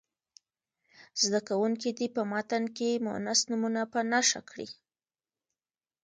[1.23, 4.67] زده کوونکي دې په متن کې مونث نومونه په نښه کړي.